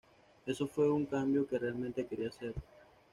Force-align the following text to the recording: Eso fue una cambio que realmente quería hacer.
Eso 0.47 0.67
fue 0.67 0.89
una 0.89 1.07
cambio 1.07 1.45
que 1.47 1.59
realmente 1.59 2.07
quería 2.07 2.29
hacer. 2.29 2.55